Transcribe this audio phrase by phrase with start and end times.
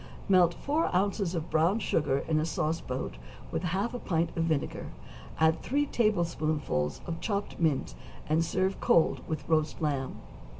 [0.17, 3.19] = Melt four ounces of brown sugar in a sauce boat
[3.51, 4.87] with half a pint of vinegar,
[5.39, 7.93] add three tablespoonfuls of chopped mint,
[8.27, 10.15] and serve cold with roast lamb.